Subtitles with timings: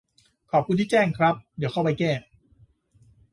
[0.51, 2.11] ขอบคุณที่แจ้งครับ เดี๋ยวเข้าไปแก้